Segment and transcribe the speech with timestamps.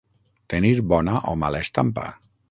[0.53, 2.07] Tenir bona o mala estampa.